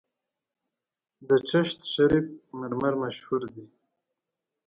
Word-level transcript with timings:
د 1.27 1.29
چشت 1.49 1.79
شریف 1.93 2.27
مرمر 2.59 2.93
مشهور 3.03 3.41
دي 3.53 3.65